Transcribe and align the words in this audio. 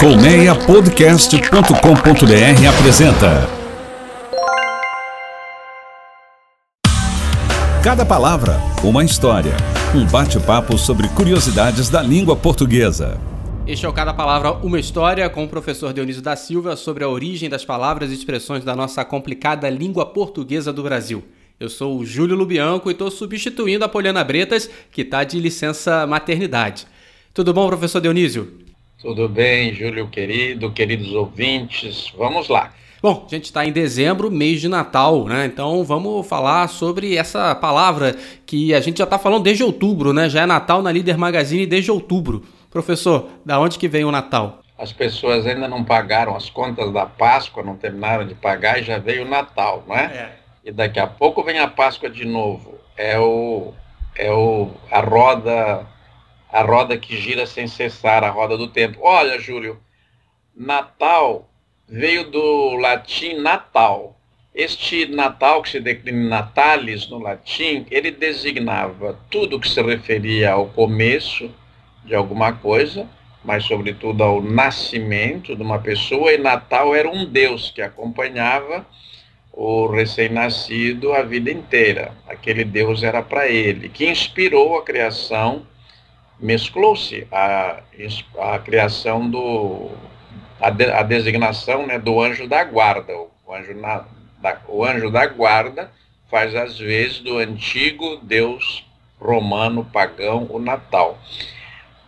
Colmeiapodcast.com.br 0.00 2.66
apresenta 2.66 3.46
Cada 7.84 8.06
palavra, 8.06 8.56
uma 8.82 9.04
história. 9.04 9.52
Um 9.94 10.06
bate-papo 10.06 10.78
sobre 10.78 11.06
curiosidades 11.08 11.90
da 11.90 12.00
língua 12.00 12.34
portuguesa. 12.34 13.20
Este 13.66 13.84
é 13.84 13.88
o 13.90 13.92
Cada 13.92 14.14
Palavra 14.14 14.52
Uma 14.52 14.80
História 14.80 15.28
com 15.28 15.44
o 15.44 15.48
professor 15.48 15.92
Dionísio 15.92 16.22
da 16.22 16.34
Silva 16.34 16.76
sobre 16.76 17.04
a 17.04 17.08
origem 17.08 17.50
das 17.50 17.66
palavras 17.66 18.10
e 18.10 18.14
expressões 18.14 18.64
da 18.64 18.74
nossa 18.74 19.04
complicada 19.04 19.68
língua 19.68 20.06
portuguesa 20.06 20.72
do 20.72 20.82
Brasil. 20.82 21.22
Eu 21.60 21.68
sou 21.68 21.98
o 21.98 22.06
Júlio 22.06 22.36
Lubianco 22.36 22.88
e 22.88 22.92
estou 22.92 23.10
substituindo 23.10 23.84
a 23.84 23.88
Poliana 23.88 24.24
Bretas, 24.24 24.70
que 24.90 25.02
está 25.02 25.24
de 25.24 25.38
licença 25.38 26.06
maternidade. 26.06 26.86
Tudo 27.34 27.52
bom, 27.52 27.68
professor 27.68 28.00
Dionísio? 28.00 28.69
Tudo 29.00 29.30
bem, 29.30 29.72
Júlio 29.72 30.08
querido, 30.08 30.70
queridos 30.72 31.12
ouvintes, 31.12 32.12
vamos 32.18 32.50
lá. 32.50 32.70
Bom, 33.02 33.24
a 33.26 33.34
gente 33.34 33.44
está 33.44 33.64
em 33.64 33.72
dezembro, 33.72 34.30
mês 34.30 34.60
de 34.60 34.68
Natal, 34.68 35.24
né? 35.24 35.46
Então 35.46 35.82
vamos 35.84 36.26
falar 36.26 36.68
sobre 36.68 37.16
essa 37.16 37.54
palavra 37.54 38.14
que 38.44 38.74
a 38.74 38.80
gente 38.80 38.98
já 38.98 39.04
está 39.04 39.18
falando 39.18 39.44
desde 39.44 39.64
outubro, 39.64 40.12
né? 40.12 40.28
Já 40.28 40.42
é 40.42 40.46
Natal 40.46 40.82
na 40.82 40.92
Líder 40.92 41.16
Magazine 41.16 41.64
desde 41.64 41.90
outubro. 41.90 42.44
Professor, 42.70 43.30
da 43.42 43.58
onde 43.58 43.78
que 43.78 43.88
vem 43.88 44.04
o 44.04 44.12
Natal? 44.12 44.60
As 44.76 44.92
pessoas 44.92 45.46
ainda 45.46 45.66
não 45.66 45.82
pagaram 45.82 46.36
as 46.36 46.50
contas 46.50 46.92
da 46.92 47.06
Páscoa, 47.06 47.62
não 47.62 47.76
terminaram 47.76 48.26
de 48.26 48.34
pagar 48.34 48.78
e 48.78 48.82
já 48.82 48.98
veio 48.98 49.24
o 49.24 49.28
Natal, 49.28 49.82
não 49.88 49.96
é? 49.96 50.04
é. 50.04 50.32
E 50.62 50.70
daqui 50.70 51.00
a 51.00 51.06
pouco 51.06 51.42
vem 51.42 51.58
a 51.58 51.68
Páscoa 51.68 52.10
de 52.10 52.26
novo. 52.26 52.74
É 52.98 53.18
o, 53.18 53.72
é 54.14 54.30
o 54.30 54.68
a 54.90 55.00
roda 55.00 55.86
a 56.52 56.62
roda 56.62 56.96
que 56.98 57.16
gira 57.16 57.46
sem 57.46 57.66
cessar, 57.66 58.24
a 58.24 58.30
roda 58.30 58.56
do 58.56 58.68
tempo. 58.68 58.98
Olha, 59.02 59.38
Júlio, 59.38 59.78
Natal 60.54 61.50
veio 61.88 62.30
do 62.30 62.76
latim 62.76 63.34
natal. 63.40 64.16
Este 64.54 65.06
Natal, 65.06 65.62
que 65.62 65.70
se 65.70 65.80
declina 65.80 66.28
natalis 66.28 67.08
no 67.08 67.18
latim, 67.18 67.86
ele 67.90 68.10
designava 68.10 69.18
tudo 69.30 69.60
que 69.60 69.68
se 69.68 69.80
referia 69.80 70.52
ao 70.52 70.66
começo 70.66 71.50
de 72.04 72.14
alguma 72.14 72.52
coisa, 72.52 73.08
mas 73.44 73.64
sobretudo 73.64 74.22
ao 74.22 74.42
nascimento 74.42 75.54
de 75.54 75.62
uma 75.62 75.78
pessoa, 75.78 76.32
e 76.32 76.38
Natal 76.38 76.94
era 76.94 77.08
um 77.08 77.24
Deus 77.24 77.70
que 77.70 77.80
acompanhava 77.80 78.84
o 79.52 79.86
recém-nascido 79.86 81.12
a 81.12 81.22
vida 81.22 81.50
inteira. 81.50 82.12
Aquele 82.28 82.64
Deus 82.64 83.02
era 83.02 83.22
para 83.22 83.48
ele, 83.48 83.88
que 83.88 84.08
inspirou 84.08 84.76
a 84.76 84.84
criação 84.84 85.66
mesclou-se 86.40 87.26
a, 87.30 87.80
a 88.38 88.58
criação 88.58 89.28
do 89.28 89.90
a, 90.60 90.70
de, 90.70 90.84
a, 90.90 91.02
designação 91.02 91.86
né, 91.86 91.98
do 91.98 92.20
anjo 92.20 92.48
da 92.48 92.64
guarda. 92.64 93.12
O 93.46 93.54
anjo, 93.54 93.74
na, 93.74 94.04
da, 94.40 94.60
o 94.68 94.84
anjo 94.84 95.10
da 95.10 95.26
guarda 95.26 95.90
faz 96.30 96.54
às 96.54 96.78
vezes 96.78 97.20
do 97.20 97.38
antigo 97.38 98.18
Deus 98.22 98.84
romano 99.18 99.84
pagão 99.84 100.46
o 100.50 100.58
Natal. 100.58 101.18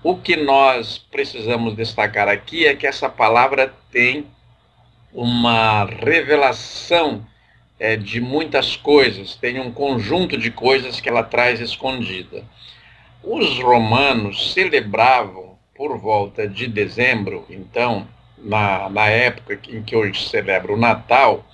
O 0.02 0.16
que 0.16 0.36
nós 0.36 0.98
precisamos 0.98 1.76
destacar 1.76 2.28
aqui 2.28 2.66
é 2.66 2.74
que 2.74 2.86
essa 2.86 3.08
palavra 3.08 3.72
tem 3.90 4.26
uma 5.12 5.84
revelação 5.84 7.24
é, 7.78 7.96
de 7.96 8.20
muitas 8.20 8.76
coisas, 8.76 9.36
tem 9.36 9.60
um 9.60 9.70
conjunto 9.70 10.38
de 10.38 10.50
coisas 10.50 11.00
que 11.00 11.08
ela 11.08 11.22
traz 11.22 11.60
escondida. 11.60 12.44
Os 13.22 13.58
romanos 13.60 14.52
celebravam 14.52 15.56
por 15.76 15.96
volta 15.96 16.48
de 16.48 16.66
dezembro, 16.66 17.46
então, 17.48 18.06
na, 18.36 18.90
na 18.90 19.06
época 19.06 19.58
em 19.68 19.82
que 19.82 19.94
hoje 19.94 20.28
celebra 20.28 20.72
o 20.72 20.76
Natal, 20.76 21.46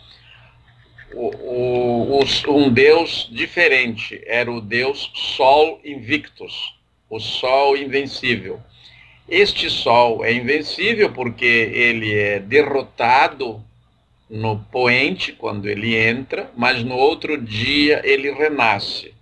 o, 1.12 2.20
o, 2.20 2.24
um 2.48 2.70
deus 2.70 3.28
diferente, 3.30 4.20
era 4.26 4.50
o 4.50 4.60
deus 4.60 5.10
Sol 5.14 5.80
Invictus, 5.84 6.74
o 7.08 7.20
Sol 7.20 7.76
Invencível. 7.76 8.60
Este 9.28 9.68
Sol 9.68 10.24
é 10.24 10.32
invencível 10.32 11.12
porque 11.12 11.44
ele 11.44 12.14
é 12.14 12.38
derrotado 12.38 13.62
no 14.28 14.58
poente 14.72 15.32
quando 15.32 15.68
ele 15.68 15.94
entra, 15.94 16.50
mas 16.56 16.82
no 16.82 16.96
outro 16.96 17.36
dia 17.36 18.00
ele 18.04 18.30
renasce. 18.32 19.17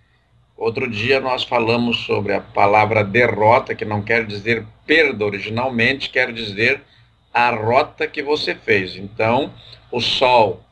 Outro 0.57 0.89
dia 0.89 1.21
nós 1.21 1.45
falamos 1.45 1.99
sobre 2.07 2.33
a 2.33 2.41
palavra 2.41 3.05
derrota, 3.05 3.75
que 3.75 3.85
não 3.85 4.01
quer 4.01 4.25
dizer 4.25 4.67
perda 4.87 5.25
originalmente, 5.25 6.09
quer 6.09 6.33
dizer 6.33 6.81
a 7.33 7.51
rota 7.51 8.07
que 8.07 8.23
você 8.23 8.55
fez. 8.55 8.97
Então, 8.97 9.53
o 9.93 10.01
Sol, 10.01 10.65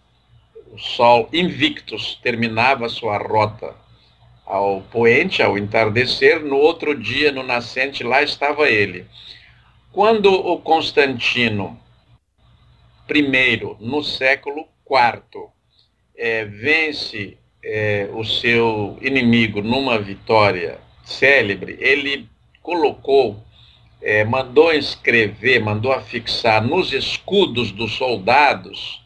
o 0.73 0.79
Sol 0.79 1.29
invictus, 1.33 2.19
terminava 2.23 2.89
sua 2.89 3.19
rota 3.19 3.75
ao 4.47 4.81
poente, 4.81 5.43
ao 5.43 5.59
entardecer, 5.59 6.43
no 6.43 6.57
outro 6.57 6.99
dia, 6.99 7.31
no 7.31 7.43
nascente, 7.43 8.03
lá 8.03 8.23
estava 8.23 8.71
ele. 8.71 9.07
Quando 9.93 10.33
o 10.33 10.59
Constantino 10.59 11.79
I, 13.09 13.77
no 13.81 14.03
século 14.03 14.67
IV, 14.91 15.49
é, 16.17 16.47
vence 16.47 17.37
é, 17.65 18.09
o 18.13 18.23
seu 18.23 18.99
inimigo 19.01 19.63
numa 19.63 19.99
vitória 19.99 20.79
célebre, 21.03 21.77
ele 21.81 22.29
colocou, 22.63 23.43
é, 24.03 24.25
mandou 24.25 24.73
escrever, 24.73 25.61
mandou 25.61 25.93
afixar 25.93 26.63
nos 26.63 26.93
escudos 26.93 27.71
dos 27.73 27.93
soldados 27.93 29.03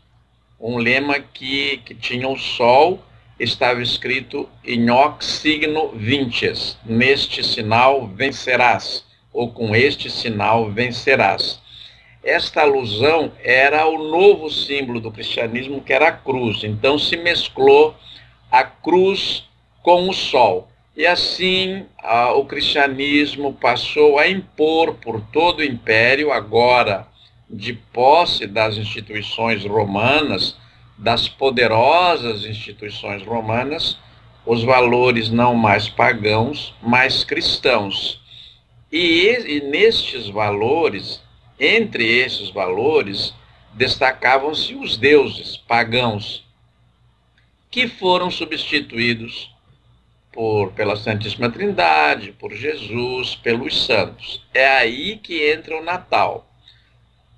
um 0.61 0.77
lema 0.77 1.21
que, 1.21 1.81
que 1.85 1.95
tinha 1.95 2.29
o 2.29 2.37
sol, 2.37 3.01
estava 3.39 3.81
escrito 3.81 4.49
in 4.65 4.91
hoc 4.91 5.23
signo 5.23 5.91
vinces, 5.91 6.77
neste 6.85 7.45
sinal 7.45 8.09
vencerás, 8.09 9.05
ou 9.33 9.53
com 9.53 9.75
este 9.77 10.11
sinal 10.11 10.69
vencerás. 10.71 11.61
Esta 12.25 12.63
alusão 12.63 13.31
era 13.43 13.87
o 13.87 14.11
novo 14.11 14.51
símbolo 14.51 15.01
do 15.01 15.13
cristianismo, 15.13 15.81
que 15.81 15.93
era 15.93 16.09
a 16.09 16.13
cruz. 16.13 16.65
Então 16.65 16.99
se 16.99 17.17
mesclou 17.17 17.95
a 18.50 18.64
cruz 18.64 19.44
com 19.82 20.09
o 20.09 20.12
sol. 20.12 20.69
E 20.97 21.06
assim 21.06 21.86
a, 22.03 22.32
o 22.32 22.44
cristianismo 22.44 23.53
passou 23.53 24.19
a 24.19 24.28
impor 24.28 24.94
por 24.94 25.20
todo 25.20 25.60
o 25.60 25.64
império, 25.64 26.32
agora 26.32 27.06
de 27.48 27.72
posse 27.72 28.47
das 28.47 28.76
instituições 28.76 29.64
romanas, 29.64 30.56
das 30.98 31.28
poderosas 31.28 32.44
instituições 32.44 33.22
romanas, 33.22 33.97
os 34.44 34.62
valores 34.65 35.30
não 35.30 35.54
mais 35.54 35.88
pagãos, 35.88 36.75
mas 36.82 37.22
cristãos. 37.22 38.20
E, 38.91 39.28
e 39.47 39.60
nestes 39.60 40.28
valores, 40.28 41.22
entre 41.60 42.04
esses 42.04 42.50
valores, 42.50 43.34
destacavam-se 43.75 44.75
os 44.75 44.97
deuses 44.97 45.56
pagãos, 45.56 46.44
que 47.71 47.89
foram 47.89 48.31
substituídos 48.31 49.55
por, 50.33 50.73
pela 50.73 50.97
Santíssima 50.97 51.51
Trindade, 51.51 52.33
por 52.33 52.53
Jesus, 52.53 53.34
pelos 53.37 53.87
santos. 53.87 54.47
É 54.55 54.69
aí 54.69 55.17
que 55.17 55.51
entra 55.51 55.77
o 55.77 55.84
Natal. 55.84 56.49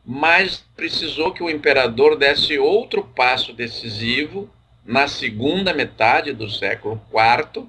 Mas 0.05 0.65
precisou 0.77 1.33
que 1.33 1.43
o 1.43 1.51
imperador 1.51 2.17
desse 2.17 2.59
outro 2.59 3.03
passo 3.03 3.53
decisivo 3.53 4.51
na 4.85 5.07
segunda 5.09 5.73
metade 5.73 6.33
do 6.33 6.51
século 6.51 7.01
IV. 7.13 7.67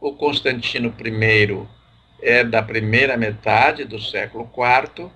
O 0.00 0.12
Constantino 0.12 0.94
I 0.98 1.66
é 2.22 2.44
da 2.44 2.62
primeira 2.62 3.16
metade 3.16 3.84
do 3.84 4.00
século 4.00 4.50
IV, 4.54 5.10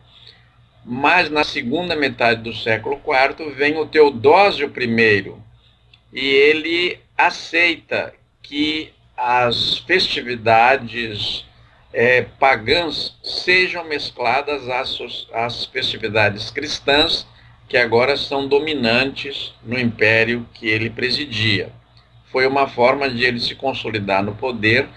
mas 0.84 1.30
na 1.30 1.44
segunda 1.44 1.96
metade 1.96 2.42
do 2.42 2.54
século 2.54 2.96
IV 2.96 3.50
vem 3.54 3.76
o 3.78 3.86
Teodósio 3.86 4.72
I, 4.76 5.34
e 6.14 6.24
ele 6.24 7.00
aceita 7.18 8.14
que 8.40 8.92
as 9.16 9.78
festividades 9.78 11.44
é, 11.92 12.22
pagãs 12.38 13.16
sejam 13.22 13.84
mescladas 13.84 14.68
às, 14.68 14.98
às 15.32 15.64
festividades 15.66 16.50
cristãs, 16.50 17.26
que 17.68 17.76
agora 17.76 18.16
são 18.16 18.46
dominantes 18.46 19.52
no 19.64 19.78
império 19.78 20.46
que 20.54 20.68
ele 20.68 20.88
presidia. 20.88 21.72
Foi 22.30 22.46
uma 22.46 22.68
forma 22.68 23.10
de 23.10 23.24
ele 23.24 23.40
se 23.40 23.56
consolidar 23.56 24.22
no 24.22 24.36
poder, 24.36 24.88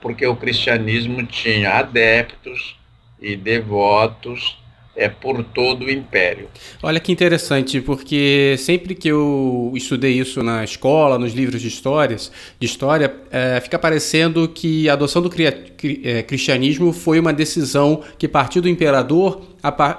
porque 0.00 0.26
o 0.26 0.36
cristianismo 0.36 1.26
tinha 1.26 1.72
adeptos 1.72 2.76
e 3.20 3.36
devotos 3.36 4.61
é 4.94 5.08
por 5.08 5.42
todo 5.42 5.86
o 5.86 5.90
império. 5.90 6.48
Olha 6.82 7.00
que 7.00 7.10
interessante, 7.10 7.80
porque 7.80 8.56
sempre 8.58 8.94
que 8.94 9.08
eu 9.08 9.72
estudei 9.74 10.12
isso 10.12 10.42
na 10.42 10.62
escola, 10.62 11.18
nos 11.18 11.32
livros 11.32 11.62
de 11.62 11.68
histórias, 11.68 12.30
de 12.58 12.66
história, 12.66 13.14
é, 13.30 13.58
fica 13.60 13.78
parecendo 13.78 14.46
que 14.48 14.88
a 14.88 14.92
adoção 14.92 15.22
do 15.22 15.30
cri 15.30 15.46
é, 16.04 16.22
cristianismo 16.22 16.92
foi 16.92 17.18
uma 17.18 17.32
decisão 17.32 18.02
que 18.18 18.28
partiu 18.28 18.60
do 18.60 18.68
imperador 18.68 19.42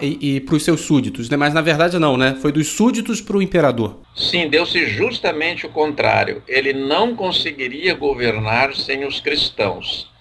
e, 0.01 0.35
e 0.35 0.39
para 0.39 0.55
os 0.55 0.63
seus 0.63 0.81
súditos, 0.81 1.29
né? 1.29 1.37
mas 1.37 1.53
na 1.53 1.61
verdade 1.61 1.97
não, 1.97 2.15
né? 2.15 2.37
Foi 2.39 2.51
dos 2.51 2.67
súditos 2.67 3.19
para 3.19 3.37
o 3.37 3.41
imperador. 3.41 3.99
Sim, 4.15 4.47
deu-se 4.47 4.85
justamente 4.85 5.65
o 5.65 5.69
contrário. 5.69 6.43
Ele 6.47 6.71
não 6.71 7.15
conseguiria 7.15 7.95
governar 7.95 8.75
sem 8.75 9.05
os 9.05 9.19
cristãos. 9.19 10.11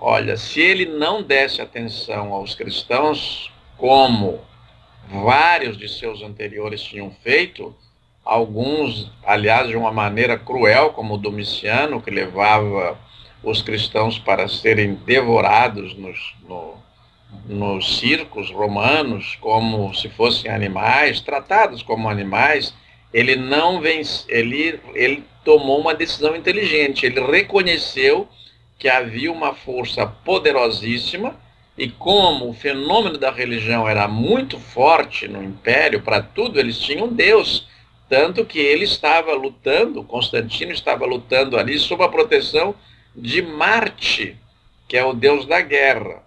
Olha, 0.00 0.36
se 0.36 0.60
ele 0.60 0.86
não 0.86 1.22
desse 1.22 1.60
atenção 1.60 2.32
aos 2.32 2.54
cristãos, 2.54 3.50
como 3.78 4.40
vários 5.08 5.78
de 5.78 5.88
seus 5.88 6.20
anteriores 6.22 6.82
tinham 6.82 7.10
feito, 7.22 7.74
alguns, 8.24 9.10
aliás, 9.24 9.68
de 9.68 9.76
uma 9.76 9.92
maneira 9.92 10.36
cruel, 10.36 10.90
como 10.90 11.14
o 11.14 11.18
Domiciano, 11.18 12.02
que 12.02 12.10
levava 12.10 12.98
os 13.42 13.62
cristãos 13.62 14.18
para 14.18 14.48
serem 14.48 14.94
devorados 14.94 15.96
nos, 15.96 16.34
no, 16.46 16.74
nos 17.46 17.98
circos 17.98 18.50
romanos 18.50 19.36
como 19.40 19.94
se 19.94 20.08
fossem 20.10 20.50
animais, 20.50 21.20
tratados 21.20 21.82
como 21.82 22.10
animais, 22.10 22.74
ele 23.14 23.36
não 23.36 23.80
vence, 23.80 24.24
ele, 24.28 24.78
ele 24.92 25.24
tomou 25.44 25.80
uma 25.80 25.94
decisão 25.94 26.36
inteligente, 26.36 27.06
ele 27.06 27.20
reconheceu 27.20 28.28
que 28.78 28.88
havia 28.88 29.32
uma 29.32 29.54
força 29.54 30.04
poderosíssima 30.06 31.34
e 31.78 31.88
como 31.88 32.48
o 32.48 32.52
fenômeno 32.52 33.16
da 33.16 33.30
religião 33.30 33.88
era 33.88 34.08
muito 34.08 34.58
forte 34.58 35.28
no 35.28 35.42
império, 35.42 36.02
para 36.02 36.20
tudo 36.20 36.58
eles 36.58 36.76
tinham 36.76 37.06
Deus. 37.06 37.68
Tanto 38.08 38.44
que 38.44 38.58
ele 38.58 38.84
estava 38.84 39.32
lutando, 39.34 40.02
Constantino 40.02 40.72
estava 40.72 41.06
lutando 41.06 41.56
ali 41.56 41.78
sob 41.78 42.02
a 42.02 42.08
proteção 42.08 42.74
de 43.14 43.40
Marte, 43.42 44.36
que 44.88 44.96
é 44.96 45.04
o 45.04 45.12
deus 45.12 45.46
da 45.46 45.60
guerra. 45.60 46.24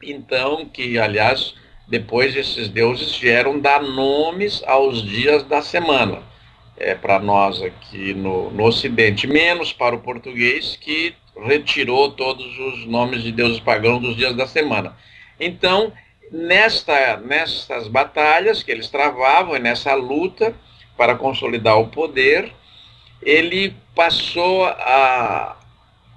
Então, 0.00 0.64
que 0.66 0.98
aliás, 0.98 1.54
depois 1.88 2.36
esses 2.36 2.68
deuses 2.68 3.16
vieram 3.16 3.58
dar 3.58 3.82
nomes 3.82 4.62
aos 4.64 5.02
dias 5.02 5.42
da 5.42 5.62
semana. 5.62 6.22
É, 6.80 6.94
para 6.94 7.18
nós 7.18 7.62
aqui 7.62 8.14
no, 8.14 8.50
no 8.50 8.64
Ocidente, 8.64 9.26
menos 9.26 9.70
para 9.70 9.94
o 9.94 10.00
português, 10.00 10.76
que 10.80 11.14
retirou 11.44 12.10
todos 12.12 12.58
os 12.58 12.86
nomes 12.86 13.22
de 13.22 13.30
deuses 13.30 13.60
pagãos 13.60 14.00
dos 14.00 14.16
dias 14.16 14.34
da 14.34 14.46
semana. 14.46 14.96
Então, 15.38 15.92
nesta, 16.32 17.18
nestas 17.18 17.86
batalhas 17.86 18.62
que 18.62 18.70
eles 18.70 18.88
travavam, 18.88 19.58
nessa 19.58 19.94
luta 19.94 20.54
para 20.96 21.14
consolidar 21.14 21.78
o 21.78 21.88
poder, 21.88 22.50
ele 23.22 23.74
passou 23.94 24.64
a, 24.64 25.56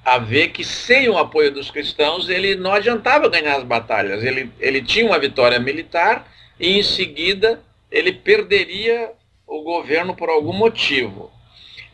a 0.06 0.18
ver 0.18 0.50
que 0.50 0.63
sem 0.63 1.09
o 1.09 1.18
apoio 1.18 1.51
dos 1.51 1.71
cristãos 1.71 2.30
ele 2.30 2.56
não 2.56 2.74
adiantava 2.74 3.30
ganhar 3.30 3.57
as 3.57 3.63
batalhas. 3.63 4.24
Ele, 4.24 4.51
ele 4.59 4.81
tinha 4.81 5.06
uma 5.06 5.19
vitória 5.19 5.59
militar 5.59 6.25
e 6.59 6.77
em 6.77 6.83
seguida 6.83 7.62
ele 7.92 8.12
perderia 8.12 9.12
o 9.53 9.61
governo 9.61 10.15
por 10.15 10.29
algum 10.29 10.51
motivo. 10.53 11.31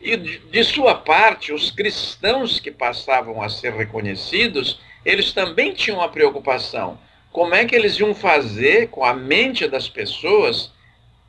E 0.00 0.16
de 0.16 0.64
sua 0.64 0.94
parte, 0.94 1.52
os 1.52 1.70
cristãos 1.70 2.58
que 2.58 2.70
passavam 2.70 3.42
a 3.42 3.50
ser 3.50 3.74
reconhecidos, 3.74 4.80
eles 5.04 5.32
também 5.34 5.74
tinham 5.74 5.98
uma 5.98 6.08
preocupação. 6.08 6.98
Como 7.30 7.54
é 7.54 7.66
que 7.66 7.76
eles 7.76 7.98
iam 7.98 8.14
fazer 8.14 8.88
com 8.88 9.04
a 9.04 9.12
mente 9.12 9.68
das 9.68 9.90
pessoas 9.90 10.72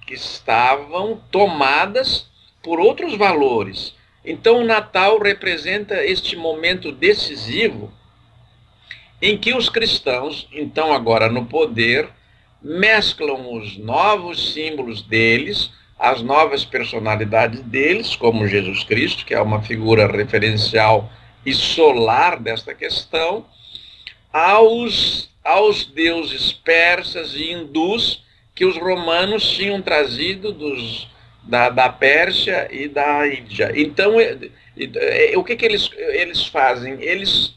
que 0.08 0.14
estavam 0.14 1.22
tomadas 1.30 2.28
por 2.64 2.80
outros 2.80 3.18
valores? 3.18 3.94
Então, 4.24 4.62
o 4.62 4.66
Natal 4.66 5.20
representa 5.20 6.02
este 6.06 6.38
momento 6.38 6.94
decisivo 6.94 7.92
em 9.22 9.38
que 9.38 9.54
os 9.54 9.68
cristãos, 9.68 10.48
então 10.54 10.94
agora 10.94 11.30
no 11.30 11.46
poder, 11.46 12.10
mesclam 12.62 13.54
os 13.54 13.78
novos 13.78 14.54
símbolos 14.54 15.02
deles 15.02 15.72
as 16.02 16.24
novas 16.24 16.66
personalidades 16.66 17.62
deles, 17.62 18.16
como 18.16 18.48
Jesus 18.48 18.84
Cristo, 18.84 19.24
que 19.24 19.36
é 19.36 19.40
uma 19.40 19.62
figura 19.62 20.08
referencial 20.08 21.12
e 21.46 21.54
solar 21.54 22.40
desta 22.40 22.74
questão, 22.74 23.46
aos, 24.34 25.30
aos 25.44 25.86
deuses 25.86 26.52
persas 26.52 27.36
e 27.36 27.52
hindus 27.52 28.24
que 28.56 28.66
os 28.66 28.78
romanos 28.78 29.48
tinham 29.52 29.80
trazido 29.80 30.52
dos, 30.52 31.08
da, 31.44 31.70
da 31.70 31.88
Pérsia 31.88 32.68
e 32.72 32.88
da 32.88 33.28
Índia. 33.28 33.72
Então, 33.76 34.16
o 35.36 35.44
que, 35.44 35.56
que 35.56 35.66
eles, 35.66 35.88
eles 35.96 36.48
fazem? 36.48 36.94
Eles, 37.00 37.54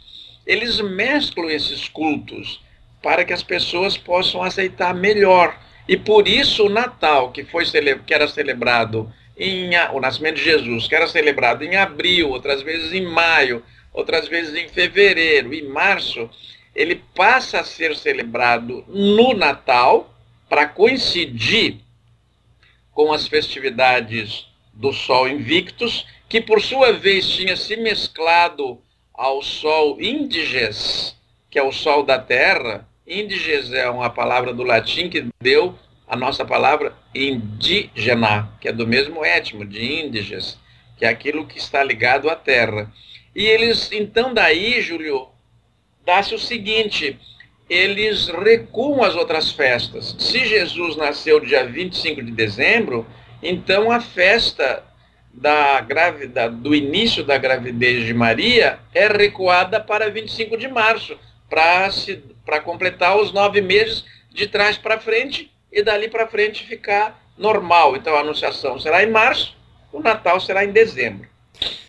eles 0.47 0.83
mesclam 0.83 1.49
esses 1.49 1.89
cultos 1.89 2.61
para 3.03 3.25
que 3.25 3.33
as 3.33 3.43
pessoas 3.43 3.97
possam 3.97 4.43
aceitar 4.43 4.95
melhor 4.95 5.64
e 5.89 5.97
por 5.97 6.27
isso 6.27 6.67
o 6.67 6.71
Natal, 6.71 7.31
que, 7.31 7.45
foi 7.45 7.65
que 8.07 8.15
era 8.15 8.27
celebrado 8.27 9.13
em 9.37 9.71
o 9.93 10.01
nascimento 10.01 10.37
de 10.37 10.45
Jesus, 10.45 10.87
que 10.87 10.95
era 10.95 11.07
celebrado 11.07 11.65
em 11.65 11.77
abril, 11.77 12.31
outras 12.31 12.63
vezes 12.63 12.93
em 12.93 13.05
maio, 13.05 13.63
outras 13.93 14.29
vezes 14.29 14.55
em 14.55 14.69
fevereiro 14.69 15.53
e 15.53 15.63
março, 15.63 16.31
ele 16.75 17.03
passa 17.15 17.61
a 17.61 17.65
ser 17.65 17.97
celebrado 17.97 18.85
no 18.89 19.35
Natal 19.35 20.13
para 20.49 20.67
coincidir 20.67 21.79
com 22.93 23.13
as 23.13 23.27
festividades 23.27 24.47
do 24.73 24.93
Sol 24.93 25.29
Invictus, 25.29 26.07
que 26.29 26.41
por 26.41 26.61
sua 26.61 26.93
vez 26.93 27.29
tinha 27.29 27.57
se 27.57 27.77
mesclado 27.77 28.81
ao 29.13 29.43
Sol 29.43 30.01
Índiges, 30.01 31.17
que 31.51 31.59
é 31.59 31.63
o 31.63 31.73
Sol 31.73 32.03
da 32.03 32.19
Terra, 32.19 32.89
Índiges 33.07 33.71
é 33.73 33.89
uma 33.91 34.09
palavra 34.09 34.53
do 34.55 34.63
latim 34.63 35.11
que 35.11 35.27
deu 35.41 35.79
a 36.09 36.17
nossa 36.17 36.45
palavra 36.45 36.95
indígena, 37.15 38.51
que 38.61 38.69
é 38.69 38.73
do 38.73 38.87
mesmo 38.87 39.23
étimo, 39.23 39.65
de 39.65 39.85
índiges, 40.01 40.59
que 40.97 41.05
é 41.05 41.09
aquilo 41.09 41.47
que 41.47 41.59
está 41.59 41.85
ligado 41.85 42.31
à 42.31 42.37
terra. 42.37 42.91
E 43.35 43.45
eles, 43.45 43.91
então 43.93 44.33
daí, 44.33 44.81
Júlio, 44.81 45.29
dá-se 46.05 46.35
o 46.35 46.39
seguinte, 46.39 47.19
eles 47.69 48.29
recuam 48.29 49.03
as 49.03 49.15
outras 49.15 49.53
festas. 49.53 50.17
Se 50.19 50.47
Jesus 50.47 50.97
nasceu 50.97 51.41
dia 51.41 51.65
25 51.67 52.23
de 52.23 52.31
dezembro, 52.31 53.07
então 53.43 53.91
a 53.91 54.01
festa 54.01 54.83
da 55.31 55.81
gravidade, 55.81 56.55
do 56.57 56.75
início 56.75 57.23
da 57.23 57.37
gravidez 57.37 58.07
de 58.07 58.15
Maria 58.15 58.79
é 58.95 59.09
recuada 59.09 59.79
para 59.79 60.11
25 60.11 60.57
de 60.57 60.69
março, 60.69 61.19
para 62.45 62.61
completar 62.61 63.17
os 63.19 63.33
nove 63.33 63.61
meses 63.61 64.05
de 64.33 64.47
trás 64.47 64.77
para 64.77 64.99
frente 64.99 65.51
e 65.73 65.83
dali 65.83 66.09
para 66.09 66.27
frente 66.27 66.67
ficar 66.67 67.23
normal. 67.39 67.97
Então 67.97 68.15
a 68.17 68.21
anunciação 68.21 68.79
será 68.79 69.03
em 69.03 69.11
março, 69.11 69.57
o 69.93 70.01
Natal 70.01 70.41
será 70.41 70.65
em 70.65 70.73
dezembro. 70.73 71.29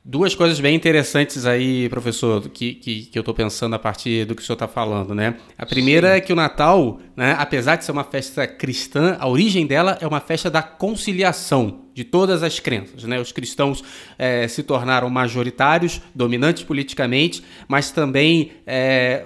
Duas 0.08 0.36
coisas 0.36 0.60
bem 0.60 0.76
interessantes 0.76 1.48
aí, 1.48 1.90
professor, 1.90 2.48
que, 2.50 2.76
que, 2.76 3.06
que 3.06 3.18
eu 3.18 3.22
estou 3.22 3.34
pensando 3.34 3.76
a 3.76 3.80
partir 3.80 4.24
do 4.24 4.36
que 4.36 4.42
o 4.44 4.46
senhor 4.46 4.56
está 4.56 4.68
falando, 4.68 5.16
né? 5.16 5.36
A 5.58 5.66
primeira 5.66 6.12
Sim. 6.12 6.18
é 6.18 6.22
que 6.22 6.32
o 6.32 6.36
Natal, 6.36 7.00
né, 7.16 7.36
apesar 7.40 7.76
de 7.76 7.86
ser 7.86 7.92
uma 7.92 8.04
festa 8.04 8.46
cristã, 8.46 9.18
a 9.20 9.28
origem 9.28 9.66
dela 9.66 9.98
é 10.00 10.06
uma 10.06 10.20
festa 10.20 10.48
da 10.48 10.62
conciliação 10.62 11.86
de 11.92 12.04
todas 12.04 12.44
as 12.44 12.60
crenças, 12.60 13.04
né? 13.06 13.20
Os 13.20 13.32
cristãos 13.32 13.84
é, 14.20 14.48
se 14.48 14.62
tornaram 14.62 15.10
majoritários, 15.10 16.00
dominantes 16.14 16.62
politicamente, 16.62 17.44
mas 17.68 17.90
também 17.90 18.52
é, 18.68 19.26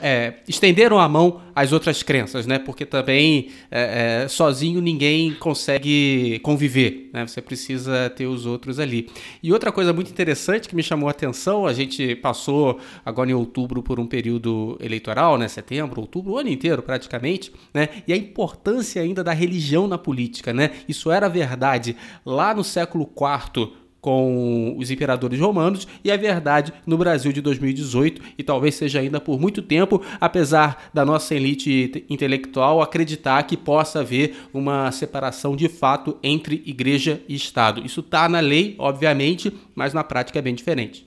é, 0.00 0.34
estenderam 0.48 0.98
a 0.98 1.08
mão 1.08 1.42
às 1.54 1.72
outras 1.72 2.02
crenças, 2.02 2.46
né? 2.46 2.58
Porque 2.58 2.86
também 2.86 3.50
é, 3.70 4.22
é, 4.24 4.28
sozinho 4.28 4.80
ninguém 4.80 5.34
consegue 5.34 6.38
conviver, 6.42 7.10
né? 7.12 7.26
Você 7.26 7.42
precisa 7.42 8.08
ter 8.10 8.26
os 8.26 8.46
outros 8.46 8.78
ali. 8.78 9.10
E 9.42 9.52
outra 9.52 9.70
coisa 9.70 9.92
muito 9.92 10.10
interessante 10.10 10.68
que 10.68 10.74
me 10.74 10.82
chamou 10.82 11.08
a 11.08 11.10
atenção, 11.10 11.66
a 11.66 11.74
gente 11.74 12.14
passou 12.16 12.80
agora 13.04 13.30
em 13.30 13.34
outubro 13.34 13.82
por 13.82 14.00
um 14.00 14.06
período 14.06 14.78
eleitoral, 14.80 15.36
né? 15.36 15.46
Setembro, 15.46 16.00
outubro, 16.00 16.32
o 16.32 16.38
ano 16.38 16.48
inteiro 16.48 16.82
praticamente, 16.82 17.52
né? 17.74 17.90
E 18.08 18.12
a 18.14 18.16
importância 18.16 19.02
ainda 19.02 19.22
da 19.22 19.32
religião 19.32 19.86
na 19.86 19.98
política, 19.98 20.54
né? 20.54 20.70
Isso 20.88 21.10
era 21.10 21.28
verdade 21.28 21.94
lá 22.24 22.54
no 22.54 22.64
século 22.64 23.04
IV 23.04 23.79
com 24.00 24.74
os 24.78 24.90
imperadores 24.90 25.38
romanos 25.38 25.86
e 26.02 26.10
a 26.10 26.16
verdade 26.16 26.72
no 26.86 26.96
Brasil 26.96 27.32
de 27.32 27.40
2018 27.40 28.22
e 28.38 28.42
talvez 28.42 28.74
seja 28.74 29.00
ainda 29.00 29.20
por 29.20 29.38
muito 29.38 29.60
tempo, 29.62 30.02
apesar 30.20 30.90
da 30.92 31.04
nossa 31.04 31.34
elite 31.34 32.04
intelectual 32.08 32.80
acreditar 32.80 33.42
que 33.42 33.56
possa 33.56 34.00
haver 34.00 34.48
uma 34.52 34.90
separação 34.90 35.54
de 35.54 35.68
fato 35.68 36.16
entre 36.22 36.62
igreja 36.64 37.20
e 37.28 37.34
Estado. 37.34 37.84
Isso 37.84 38.00
está 38.00 38.28
na 38.28 38.40
lei, 38.40 38.74
obviamente, 38.78 39.52
mas 39.74 39.92
na 39.92 40.02
prática 40.02 40.38
é 40.38 40.42
bem 40.42 40.54
diferente. 40.54 41.06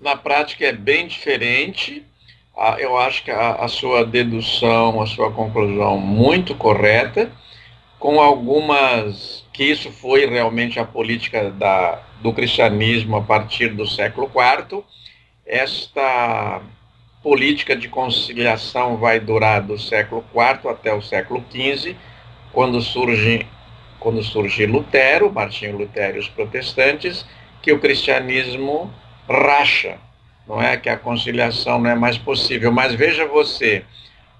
Na 0.00 0.16
prática 0.16 0.64
é 0.64 0.72
bem 0.72 1.06
diferente. 1.06 2.04
ah, 2.56 2.76
eu 2.78 2.98
acho 2.98 3.24
que 3.24 3.30
a, 3.30 3.68
sua 3.68 4.04
dedução, 4.04 5.00
a 5.00 5.06
sua 5.06 5.30
conclusão 5.30 5.98
muito 5.98 6.54
correta, 6.54 7.30
com 7.98 8.20
algumas 8.20 9.44
que 9.52 9.64
isso 9.64 9.92
foi 9.92 10.26
realmente 10.26 10.78
a 10.80 10.84
política 10.84 11.50
da, 11.50 12.02
do 12.22 12.32
cristianismo 12.32 13.16
a 13.16 13.22
partir 13.22 13.70
do 13.70 13.86
século 13.86 14.30
IV. 14.30 14.84
Esta 15.44 16.62
política 17.22 17.76
de 17.76 17.88
conciliação 17.88 18.96
vai 18.96 19.20
durar 19.20 19.60
do 19.60 19.78
século 19.78 20.24
IV 20.32 20.70
até 20.70 20.94
o 20.94 21.02
século 21.02 21.44
XV, 21.50 21.96
quando 22.52 22.80
surge, 22.80 23.46
quando 23.98 24.22
surge 24.22 24.66
Lutero, 24.66 25.32
Martinho 25.32 25.76
Lutero 25.76 26.16
e 26.16 26.20
os 26.20 26.28
protestantes, 26.28 27.26
que 27.60 27.72
o 27.72 27.80
cristianismo 27.80 28.92
racha 29.28 29.98
não 30.46 30.60
é 30.60 30.76
que 30.76 30.88
a 30.88 30.96
conciliação 30.96 31.78
não 31.78 31.90
é 31.90 31.94
mais 31.94 32.18
possível. 32.18 32.72
Mas 32.72 32.94
veja 32.94 33.26
você, 33.26 33.84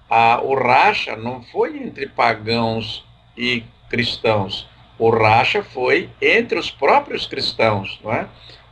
a, 0.09 0.41
o 0.41 0.53
racha 0.53 1.15
não 1.15 1.41
foi 1.41 1.77
entre 1.77 2.07
pagãos 2.07 3.05
e 3.37 3.63
cristãos. 3.89 4.67
O 5.03 5.09
racha 5.09 5.61
foi 5.61 6.09
entre 6.21 6.57
os 6.57 6.71
próprios 6.71 7.27
cristãos, 7.27 7.99
não 8.01 8.13
é? 8.13 8.25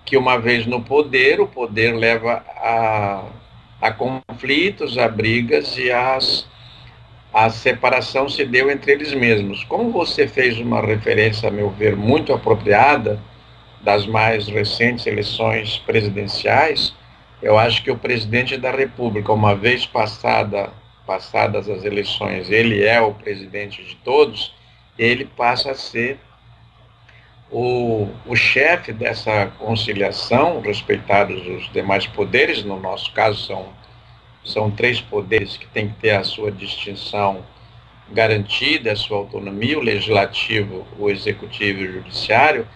Que 0.06 0.16
uma 0.16 0.40
vez 0.40 0.66
no 0.66 0.82
poder, 0.82 1.42
o 1.42 1.46
poder 1.46 1.94
leva 1.94 2.42
a, 2.56 3.26
a 3.82 3.92
conflitos, 3.92 4.98
a 4.98 5.10
brigas 5.10 5.78
e 5.78 5.92
as, 5.92 6.48
a 7.34 7.50
separação 7.50 8.30
se 8.30 8.46
deu 8.46 8.72
entre 8.72 8.94
eles 8.94 9.14
mesmos. 9.14 9.66
Como 9.66 9.92
você 9.92 10.26
fez 10.26 10.58
uma 10.58 10.80
referência, 10.80 11.50
a 11.50 11.52
meu 11.52 11.70
ver, 11.70 11.98
muito 11.98 12.32
apropriada 12.32 13.20
das 13.82 14.08
mais 14.08 14.48
recentes 14.48 15.06
eleições 15.06 15.80
presidenciais, 15.80 16.96
eu 17.44 17.60
acho 17.60 17.84
que 17.84 17.92
o 17.92 17.98
presidente 17.98 18.56
da 18.56 18.72
República, 18.72 19.34
uma 19.34 19.54
vez 19.54 19.86
passada, 19.86 20.70
passadas 21.06 21.68
as 21.68 21.84
eleições, 21.84 22.50
ele 22.50 22.82
é 22.86 23.02
o 23.02 23.14
presidente 23.14 23.84
de 23.84 23.98
todos, 23.98 24.61
ele 25.02 25.26
passa 25.26 25.72
a 25.72 25.76
ser 25.76 26.20
o, 27.50 28.08
o 28.28 28.36
chefe 28.36 28.94
dessa 28.94 29.48
conciliação, 29.58 30.62
respeitados 30.62 31.42
os 31.48 31.72
demais 31.74 32.06
poderes, 32.06 32.64
no 32.64 32.80
nosso 32.80 33.12
caso 33.12 33.44
são, 33.48 33.70
são 34.46 34.70
três 34.70 35.02
poderes 35.02 35.58
que 35.58 35.66
têm 35.68 35.90
que 35.90 35.96
ter 35.96 36.12
a 36.12 36.24
sua 36.24 36.52
distinção 36.52 37.44
garantida, 38.12 38.92
a 38.92 38.96
sua 38.96 39.18
autonomia, 39.18 39.80
o 39.80 39.82
legislativo, 39.82 40.86
o 41.00 41.10
executivo 41.10 41.82
e 41.82 41.88
o 41.88 41.94
judiciário, 41.94 42.68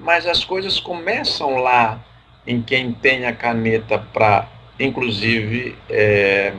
mas 0.00 0.26
as 0.26 0.44
coisas 0.44 0.80
começam 0.80 1.58
lá 1.58 2.04
em 2.44 2.60
quem 2.60 2.92
tem 2.92 3.24
a 3.24 3.32
caneta 3.32 3.98
para, 3.98 4.48
inclusive, 4.80 5.76
é, 5.88 6.52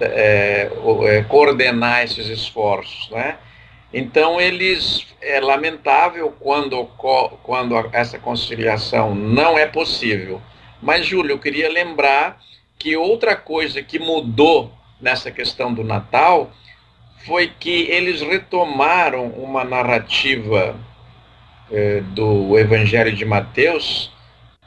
é, 0.00 1.24
coordenar 1.26 2.02
esses 2.02 2.28
esforços. 2.28 3.08
Né? 3.10 3.36
Então, 3.98 4.38
eles 4.38 5.06
é 5.22 5.40
lamentável 5.40 6.30
quando, 6.38 6.84
quando 7.42 7.74
essa 7.94 8.18
conciliação 8.18 9.14
não 9.14 9.56
é 9.56 9.64
possível. 9.64 10.42
Mas, 10.82 11.06
Júlio, 11.06 11.32
eu 11.32 11.38
queria 11.38 11.72
lembrar 11.72 12.38
que 12.78 12.94
outra 12.94 13.34
coisa 13.34 13.82
que 13.82 13.98
mudou 13.98 14.70
nessa 15.00 15.30
questão 15.30 15.72
do 15.72 15.82
Natal 15.82 16.50
foi 17.24 17.50
que 17.58 17.88
eles 17.88 18.20
retomaram 18.20 19.28
uma 19.28 19.64
narrativa 19.64 20.78
é, 21.72 22.02
do 22.02 22.58
Evangelho 22.58 23.16
de 23.16 23.24
Mateus 23.24 24.12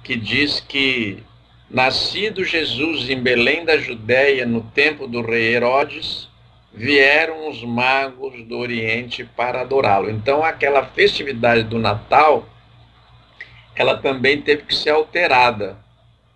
que 0.03 0.15
diz 0.15 0.59
que 0.59 1.23
nascido 1.69 2.43
Jesus 2.43 3.07
em 3.11 3.21
Belém 3.21 3.63
da 3.63 3.77
Judéia 3.77 4.43
no 4.43 4.61
tempo 4.61 5.05
do 5.05 5.21
rei 5.21 5.53
Herodes, 5.53 6.27
vieram 6.73 7.49
os 7.49 7.63
magos 7.63 8.43
do 8.45 8.57
Oriente 8.57 9.23
para 9.23 9.61
adorá-lo. 9.61 10.09
Então 10.09 10.43
aquela 10.43 10.85
festividade 10.85 11.63
do 11.63 11.79
Natal, 11.79 12.47
ela 13.75 13.97
também 13.97 14.41
teve 14.41 14.63
que 14.63 14.75
ser 14.75 14.91
alterada, 14.91 15.77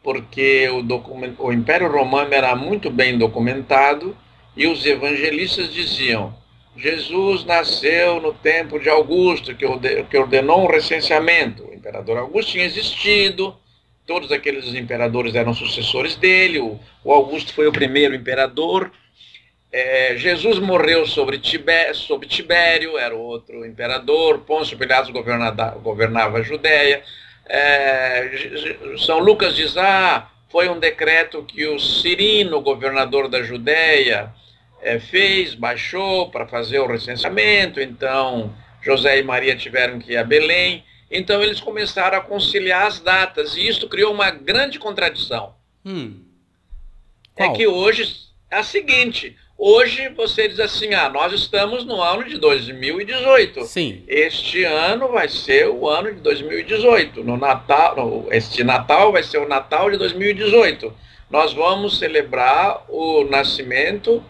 porque 0.02 0.68
o, 0.70 1.46
o 1.46 1.54
Império 1.54 1.92
Romano 1.92 2.34
era 2.34 2.56
muito 2.56 2.90
bem 2.90 3.18
documentado 3.18 4.16
e 4.56 4.68
os 4.68 4.86
evangelistas 4.86 5.74
diziam 5.74 6.36
Jesus 6.76 7.46
nasceu 7.46 8.20
no 8.20 8.34
tempo 8.34 8.80
de 8.80 8.90
Augusto, 8.90 9.54
que 9.56 10.18
ordenou 10.18 10.64
um 10.64 10.72
recenseamento. 10.72 11.64
O 11.66 11.74
imperador 11.74 12.18
Augusto 12.18 12.54
tinha 12.54 12.66
existido, 12.66 13.56
todos 14.08 14.32
aqueles 14.32 14.74
imperadores 14.74 15.36
eram 15.36 15.54
sucessores 15.54 16.16
dele, 16.16 16.60
o, 16.60 16.80
Augusto 17.06 17.54
foi 17.54 17.68
o 17.68 17.72
primeiro 17.72 18.16
imperador. 18.16 18.92
É, 19.76 20.16
Jesus 20.18 20.60
morreu 20.60 21.04
sobre, 21.08 21.40
Tibé, 21.40 21.96
sobre 21.96 22.28
Tibério, 22.28 22.96
era 22.96 23.16
outro 23.16 23.66
imperador. 23.66 24.42
Pôncio 24.42 24.78
Pilatos 24.78 25.10
governava, 25.10 26.38
a 26.38 26.42
Judéia. 26.44 27.02
É, 27.48 28.30
São 29.04 29.18
Lucas 29.18 29.56
diz: 29.56 29.76
ah, 29.76 30.30
foi 30.52 30.70
um 30.70 30.80
decreto 30.80 31.44
que 31.44 31.66
o 31.66 31.80
Cirino, 31.80 32.62
governador 32.62 33.28
da 33.28 33.42
Judéia, 33.42 34.32
é, 34.80 35.00
fez, 35.00 35.56
baixou 35.56 36.30
para 36.30 36.46
fazer 36.46 36.78
o 36.78 36.86
recenseamento, 36.86 37.82
então 37.82 38.54
José 38.80 39.18
e 39.18 39.24
Maria 39.24 39.56
tiveram 39.56 39.98
que 39.98 40.12
ir 40.12 40.18
a 40.18 40.24
Belém. 40.24 40.84
Então 41.10 41.42
eles 41.42 41.60
começaram 41.60 42.20
a 42.20 42.22
conciliar 42.22 42.86
as 42.86 43.00
datas, 43.00 43.58
e 43.58 43.68
isso 43.68 43.90
criou 43.90 44.14
uma 44.14 44.30
grande 44.30 44.78
contradição. 44.78 45.56
Hum. 45.84 46.22
É 47.36 47.50
que 47.50 47.66
hoje 47.66 48.30
é 48.52 48.58
a 48.58 48.64
seguinte: 48.64 49.36
hoje 49.58 50.10
você 50.10 50.48
diz 50.48 50.60
assim, 50.60 50.94
ah, 50.94 51.10
nós 51.10 51.34
estamos 51.34 51.86
no 51.86 52.02
ano 52.02 52.24
de 52.24 52.38
2018. 52.38 53.64
Sim. 53.66 54.04
Este 54.08 54.64
ano 54.64 55.10
vai 55.10 55.30
ser 55.30 55.70
o 55.70 55.88
ano 55.88 56.14
de 56.14 56.22
2018. 56.22 57.24
No 57.24 57.38
Natal, 57.38 57.96
no, 57.96 58.34
este 58.34 58.64
Natal 58.64 59.12
vai 59.12 59.24
ser 59.24 59.38
o 59.38 59.48
Natal 59.48 59.90
de 59.90 59.98
2018. 59.98 60.94
Nós 61.30 61.54
vamos 61.54 61.98
celebrar 61.98 62.86
o 62.90 63.24
nascimento 63.24 64.24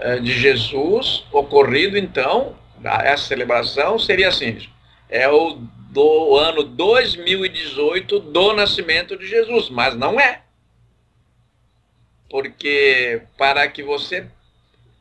eh, 0.00 0.20
de 0.20 0.32
Jesus 0.32 1.24
ocorrido, 1.32 1.98
então, 1.98 2.56
essa 2.84 3.26
celebração 3.26 3.98
seria 3.98 4.28
assim, 4.28 4.56
é 5.08 5.28
o 5.28 5.58
do 5.90 6.36
ano 6.36 6.62
2018 6.62 8.20
do 8.20 8.52
nascimento 8.52 9.16
de 9.16 9.26
Jesus, 9.26 9.68
mas 9.70 9.96
não 9.96 10.20
é. 10.20 10.42
Porque 12.30 13.22
para 13.36 13.66
que 13.68 13.82
você 13.82 14.26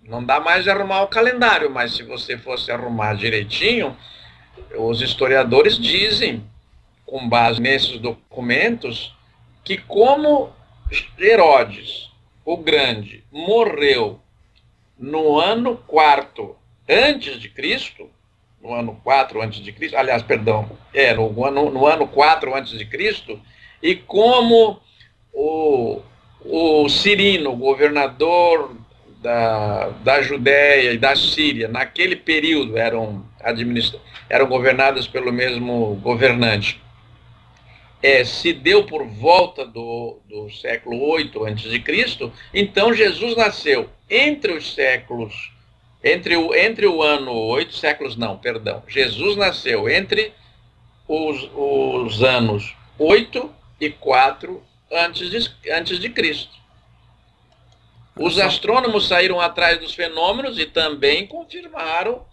não 0.08 0.24
dá 0.24 0.40
mais 0.40 0.64
de 0.64 0.70
arrumar 0.70 1.04
o 1.04 1.08
calendário, 1.08 1.70
mas 1.70 1.94
se 1.94 2.04
você 2.04 2.38
fosse 2.38 2.72
arrumar 2.72 3.14
direitinho, 3.14 3.96
os 4.78 5.02
historiadores 5.02 5.78
dizem, 5.78 6.44
com 7.06 7.28
base 7.28 7.62
nesses 7.62 8.00
documentos, 8.00 9.14
que 9.64 9.78
como 9.78 10.54
Herodes, 11.20 12.10
o 12.46 12.56
Grande, 12.56 13.24
morreu 13.30 14.20
no 14.98 15.38
ano 15.38 15.76
quarto 15.76 16.56
antes 16.88 17.40
de 17.40 17.50
Cristo, 17.50 18.10
no 18.62 18.74
ano 18.74 19.00
4 19.04 19.42
antes 19.42 19.60
de 19.60 19.72
Cristo, 19.72 19.98
aliás, 19.98 20.24
perdão, 20.24 20.70
é, 20.94 21.14
no 21.14 21.46
ano, 21.46 21.70
no 21.70 21.86
ano 21.86 22.08
4 22.08 22.56
antes 22.56 22.78
de 22.78 22.86
Cristo, 22.86 23.40
e 23.84 23.96
como 23.96 24.80
o, 25.34 26.02
o 26.44 26.90
Cirino, 26.90 27.56
governador 27.56 28.76
da, 29.22 29.90
da 30.04 30.22
Judéia 30.22 30.94
e 30.94 30.98
da 30.98 31.16
Síria, 31.16 31.68
naquele 31.68 32.16
período 32.16 32.78
eram, 32.78 33.26
eram 34.30 34.48
governadas 34.48 35.08
pelo 35.08 35.32
mesmo 35.32 35.96
governante, 35.96 36.82
é, 38.02 38.24
se 38.24 38.54
deu 38.54 38.86
por 38.86 39.06
volta 39.06 39.66
do, 39.66 40.20
do 40.30 40.50
século 40.52 41.02
8 41.10 41.46
a.C., 41.46 42.32
então 42.54 42.94
Jesus 42.94 43.36
nasceu 43.36 43.90
entre 44.10 44.54
os 44.54 44.74
séculos, 44.74 45.52
entre 46.04 46.36
o, 46.38 46.54
entre 46.54 46.86
o 46.86 47.02
ano 47.02 47.32
8 47.32 47.76
séculos, 47.76 48.16
não, 48.16 48.38
perdão, 48.38 48.84
Jesus 48.88 49.36
nasceu 49.36 49.90
entre 49.90 50.32
os, 51.08 51.50
os 51.54 52.24
anos 52.24 52.76
8 53.00 53.52
e 53.82 53.90
4 53.90 54.62
antes 54.92 55.30
de, 55.30 55.72
antes 55.72 56.00
de 56.00 56.10
Cristo. 56.10 56.56
Os 58.20 58.40
astrônomos 58.40 59.08
saíram 59.08 59.40
atrás 59.40 59.80
dos 59.80 59.94
fenômenos 59.94 60.58
e 60.58 60.66
também 60.66 61.28
confirmaram 61.28 62.26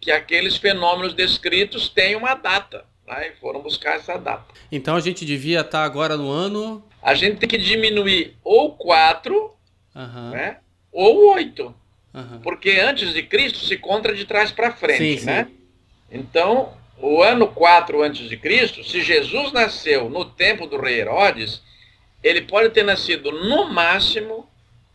que 0.00 0.10
aqueles 0.10 0.56
fenômenos 0.56 1.14
descritos 1.14 1.88
têm 1.88 2.16
uma 2.16 2.34
data. 2.34 2.84
Né? 3.06 3.28
E 3.28 3.40
foram 3.40 3.60
buscar 3.60 3.96
essa 3.96 4.16
data. 4.16 4.54
Então 4.70 4.96
a 4.96 5.00
gente 5.00 5.24
devia 5.24 5.60
estar 5.60 5.84
agora 5.84 6.16
no 6.16 6.30
ano. 6.30 6.82
A 7.02 7.14
gente 7.14 7.38
tem 7.38 7.48
que 7.48 7.58
diminuir 7.58 8.36
ou 8.42 8.72
4, 8.72 9.54
uhum. 9.94 10.30
né? 10.30 10.58
ou 10.92 11.34
8. 11.34 11.74
Uhum. 12.12 12.40
Porque 12.42 12.70
antes 12.70 13.12
de 13.12 13.22
Cristo 13.22 13.60
se 13.60 13.76
conta 13.76 14.14
de 14.14 14.24
trás 14.24 14.50
para 14.50 14.72
frente, 14.72 15.20
sim, 15.20 15.26
né? 15.26 15.44
Sim. 15.44 15.56
Então, 16.10 16.72
o 16.98 17.22
ano 17.22 17.46
4 17.48 18.02
antes 18.02 18.28
de 18.28 18.36
Cristo, 18.36 18.82
se 18.82 19.00
Jesus 19.00 19.52
nasceu 19.52 20.10
no 20.10 20.24
tempo 20.24 20.66
do 20.66 20.80
rei 20.80 21.00
Herodes, 21.00 21.62
ele 22.22 22.42
pode 22.42 22.70
ter 22.70 22.82
nascido 22.82 23.30
no 23.30 23.72
máximo 23.72 24.49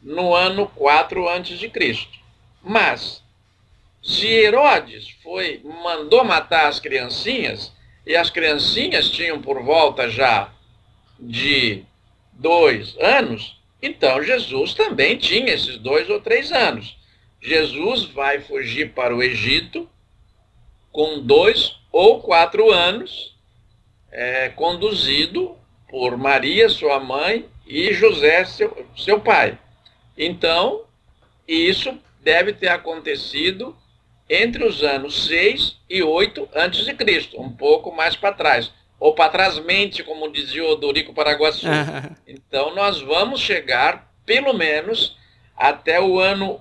no 0.06 0.36
ano 0.36 0.68
4 0.68 1.28
a.C. 1.28 2.08
Mas, 2.64 3.24
se 4.04 4.28
Herodes 4.28 5.10
foi, 5.24 5.60
mandou 5.64 6.24
matar 6.24 6.68
as 6.68 6.80
criancinhas, 6.80 7.74
e 8.06 8.16
as 8.16 8.30
criancinhas 8.30 9.10
tinham 9.10 9.42
por 9.42 9.64
volta 9.64 10.08
já 10.08 10.54
de 11.20 11.84
dois 12.32 12.96
anos, 13.00 13.60
então 13.82 14.22
Jesus 14.22 14.76
também 14.76 15.18
tinha 15.18 15.52
esses 15.52 15.80
dois 15.80 16.08
ou 16.08 16.22
três 16.22 16.52
anos. 16.52 16.96
Jesus 17.42 18.06
vai 18.06 18.40
fugir 18.40 18.92
para 18.92 19.16
o 19.16 19.24
Egito 19.24 19.90
com 20.92 21.20
dois 21.20 21.78
ou 21.92 22.22
quatro 22.22 22.72
anos, 22.72 23.36
é, 24.12 24.50
conduzido 24.50 25.58
por 25.90 26.16
Maria, 26.16 26.70
sua 26.70 27.00
mãe, 27.00 27.46
e 27.66 27.92
José, 27.94 28.46
seu, 28.46 28.86
seu 28.96 29.20
pai. 29.20 29.58
Então, 30.18 30.84
isso 31.48 31.98
deve 32.22 32.54
ter 32.54 32.70
acontecido 32.70 33.76
entre 34.30 34.64
os 34.66 34.82
anos 34.82 35.28
6 35.28 35.78
e 35.90 36.02
8 36.02 36.50
antes 36.56 36.86
de 36.86 36.94
Cristo, 36.94 37.40
um 37.40 37.50
pouco 37.50 37.92
mais 37.92 38.16
para 38.16 38.34
trás, 38.34 38.72
ou 39.00 39.14
para 39.14 39.30
trás 39.30 39.60
mente, 39.60 40.04
como 40.04 40.32
dizia 40.32 40.66
o 40.66 40.76
Dorico 40.76 41.14
Paraguaçu. 41.14 41.68
então 42.26 42.74
nós 42.74 43.00
vamos 43.02 43.40
chegar 43.40 44.12
pelo 44.26 44.54
menos 44.54 45.16
até 45.56 46.02
o 46.02 46.20
ano 46.20 46.60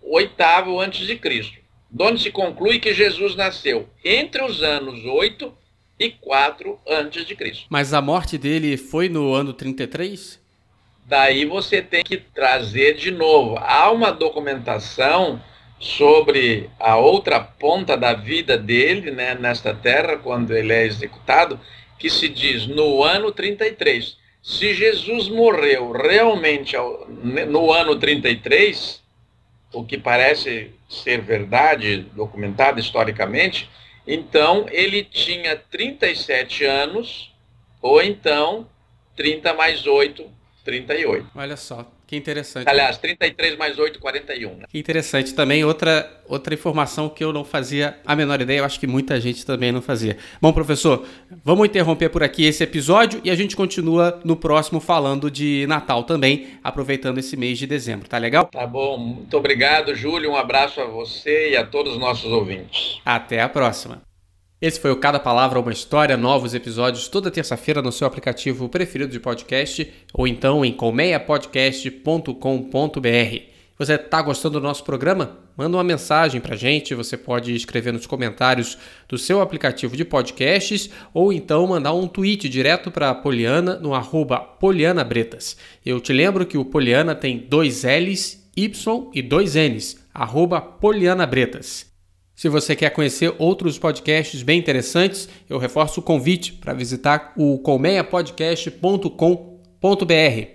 oitavo 0.00 0.80
antes 0.80 1.06
de 1.06 1.16
Cristo, 1.16 1.58
onde 1.98 2.22
se 2.22 2.30
conclui 2.30 2.78
que 2.78 2.94
Jesus 2.94 3.36
nasceu 3.36 3.88
entre 4.02 4.42
os 4.42 4.62
anos 4.62 5.04
8 5.04 5.52
e 5.98 6.10
4 6.10 6.78
antes 6.88 7.26
de 7.26 7.36
Cristo. 7.36 7.66
Mas 7.68 7.92
a 7.92 8.00
morte 8.00 8.38
dele 8.38 8.76
foi 8.76 9.08
no 9.08 9.34
ano 9.34 9.52
33? 9.52 10.40
Daí 11.08 11.46
você 11.46 11.80
tem 11.80 12.04
que 12.04 12.18
trazer 12.18 12.94
de 12.94 13.10
novo. 13.10 13.56
Há 13.58 13.90
uma 13.90 14.12
documentação 14.12 15.42
sobre 15.80 16.68
a 16.78 16.98
outra 16.98 17.40
ponta 17.40 17.96
da 17.96 18.12
vida 18.12 18.58
dele, 18.58 19.10
né, 19.10 19.34
nesta 19.34 19.72
terra, 19.72 20.18
quando 20.18 20.54
ele 20.54 20.70
é 20.70 20.84
executado, 20.84 21.58
que 21.98 22.10
se 22.10 22.28
diz 22.28 22.66
no 22.66 23.02
ano 23.02 23.32
33. 23.32 24.18
Se 24.42 24.74
Jesus 24.74 25.30
morreu 25.30 25.92
realmente 25.92 26.76
no 27.48 27.72
ano 27.72 27.96
33, 27.96 29.02
o 29.72 29.82
que 29.84 29.96
parece 29.96 30.72
ser 30.90 31.22
verdade, 31.22 32.06
documentado 32.14 32.78
historicamente, 32.78 33.66
então 34.06 34.66
ele 34.70 35.02
tinha 35.04 35.56
37 35.56 36.66
anos, 36.66 37.34
ou 37.80 38.02
então 38.02 38.68
30 39.16 39.54
mais 39.54 39.86
8, 39.86 40.37
38. 40.68 41.30
Olha 41.34 41.56
só. 41.56 41.90
Que 42.06 42.14
interessante. 42.14 42.68
Aliás, 42.68 42.98
33 42.98 43.56
mais 43.56 43.78
8, 43.78 43.98
41. 43.98 44.56
Né? 44.56 44.64
Que 44.68 44.78
interessante. 44.78 45.34
Também 45.34 45.64
outra, 45.64 46.10
outra 46.26 46.52
informação 46.52 47.08
que 47.08 47.24
eu 47.24 47.32
não 47.32 47.44
fazia 47.44 47.98
a 48.04 48.14
menor 48.14 48.40
ideia, 48.40 48.58
eu 48.58 48.64
acho 48.64 48.78
que 48.78 48.86
muita 48.86 49.18
gente 49.18 49.44
também 49.46 49.72
não 49.72 49.80
fazia. 49.80 50.18
Bom, 50.40 50.52
professor, 50.52 51.06
vamos 51.42 51.66
interromper 51.66 52.10
por 52.10 52.22
aqui 52.22 52.44
esse 52.44 52.62
episódio 52.62 53.20
e 53.24 53.30
a 53.30 53.34
gente 53.34 53.56
continua 53.56 54.20
no 54.24 54.36
próximo 54.36 54.78
falando 54.78 55.30
de 55.30 55.66
Natal 55.66 56.04
também, 56.04 56.58
aproveitando 56.62 57.18
esse 57.18 57.36
mês 57.36 57.58
de 57.58 57.66
dezembro. 57.66 58.08
Tá 58.08 58.18
legal? 58.18 58.46
Tá 58.46 58.66
bom. 58.66 58.98
Muito 58.98 59.36
obrigado, 59.36 59.94
Júlio. 59.94 60.30
Um 60.30 60.36
abraço 60.36 60.80
a 60.80 60.84
você 60.84 61.50
e 61.50 61.56
a 61.56 61.64
todos 61.64 61.94
os 61.94 61.98
nossos 61.98 62.30
ouvintes. 62.30 63.00
Até 63.04 63.40
a 63.40 63.48
próxima. 63.48 64.07
Esse 64.60 64.80
foi 64.80 64.90
o 64.90 64.96
Cada 64.96 65.20
Palavra 65.20 65.60
Uma 65.60 65.72
História, 65.72 66.16
novos 66.16 66.52
episódios 66.52 67.06
toda 67.06 67.30
terça-feira 67.30 67.80
no 67.80 67.92
seu 67.92 68.08
aplicativo 68.08 68.68
preferido 68.68 69.12
de 69.12 69.20
podcast 69.20 69.88
ou 70.12 70.26
então 70.26 70.64
em 70.64 70.72
colmeiapodcast.com.br. 70.72 73.42
Você 73.78 73.94
está 73.94 74.20
gostando 74.20 74.58
do 74.58 74.66
nosso 74.66 74.82
programa? 74.82 75.38
Manda 75.56 75.76
uma 75.76 75.84
mensagem 75.84 76.40
para 76.40 76.56
gente, 76.56 76.92
você 76.92 77.16
pode 77.16 77.54
escrever 77.54 77.92
nos 77.92 78.04
comentários 78.04 78.76
do 79.08 79.16
seu 79.16 79.40
aplicativo 79.40 79.96
de 79.96 80.04
podcasts 80.04 80.90
ou 81.14 81.32
então 81.32 81.64
mandar 81.68 81.92
um 81.92 82.08
tweet 82.08 82.48
direto 82.48 82.90
para 82.90 83.10
a 83.10 83.14
Poliana 83.14 83.76
no 83.76 83.94
arroba 83.94 84.40
Poliana 84.40 85.04
Bretas. 85.04 85.56
Eu 85.86 86.00
te 86.00 86.12
lembro 86.12 86.44
que 86.44 86.58
o 86.58 86.64
Poliana 86.64 87.14
tem 87.14 87.38
dois 87.38 87.84
L's, 87.84 88.50
Y 88.56 89.10
e 89.14 89.22
dois 89.22 89.54
N's, 89.54 90.04
arroba 90.12 90.60
Poliana 90.60 91.28
Bretas. 91.28 91.86
Se 92.38 92.48
você 92.48 92.74
quer 92.76 92.90
conhecer 92.90 93.34
outros 93.36 93.80
podcasts 93.80 94.44
bem 94.44 94.60
interessantes, 94.60 95.28
eu 95.50 95.58
reforço 95.58 95.98
o 95.98 96.02
convite 96.04 96.52
para 96.52 96.72
visitar 96.72 97.32
o 97.36 97.58
colmeiapodcast.com.br. 97.58 100.48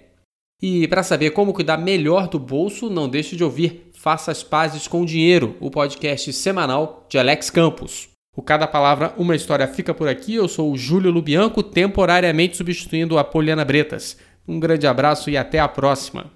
E 0.61 0.87
para 0.87 1.03
saber 1.03 1.31
como 1.31 1.51
cuidar 1.51 1.75
melhor 1.75 2.29
do 2.29 2.39
bolso, 2.39 2.89
não 2.89 3.09
deixe 3.09 3.35
de 3.35 3.43
ouvir 3.43 3.91
Faça 3.93 4.31
as 4.31 4.41
Pazes 4.41 4.87
com 4.87 5.01
o 5.01 5.05
Dinheiro, 5.05 5.57
o 5.59 5.69
podcast 5.69 6.31
semanal 6.31 7.05
de 7.09 7.19
Alex 7.19 7.49
Campos. 7.49 8.07
O 8.33 8.41
Cada 8.41 8.65
Palavra, 8.65 9.13
uma 9.17 9.35
história 9.35 9.67
fica 9.67 9.93
por 9.93 10.07
aqui. 10.07 10.35
Eu 10.35 10.47
sou 10.47 10.71
o 10.71 10.77
Júlio 10.77 11.11
Lubianco, 11.11 11.61
temporariamente 11.61 12.55
substituindo 12.55 13.17
a 13.17 13.25
Poliana 13.25 13.65
Bretas. 13.65 14.15
Um 14.47 14.57
grande 14.57 14.87
abraço 14.87 15.29
e 15.29 15.35
até 15.35 15.59
a 15.59 15.67
próxima. 15.67 16.31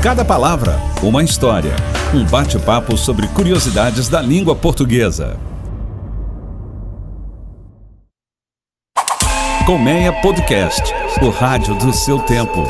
Cada 0.00 0.24
palavra, 0.24 0.76
uma 1.02 1.24
história. 1.24 1.74
Um 2.12 2.24
bate-papo 2.24 2.98
sobre 2.98 3.28
curiosidades 3.28 4.08
da 4.08 4.20
língua 4.20 4.56
portuguesa. 4.56 5.38
Colmeia 9.64 10.12
Podcast, 10.20 10.82
o 11.22 11.30
rádio 11.30 11.76
do 11.76 11.92
seu 11.92 12.18
tempo. 12.18 12.66